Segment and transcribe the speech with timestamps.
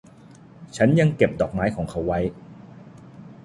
[0.75, 2.19] ฉันยังเก็บดอกไม้ของเขาไว้